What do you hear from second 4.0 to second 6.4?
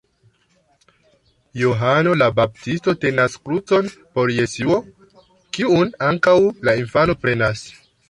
por Jesuo, kiun ankaŭ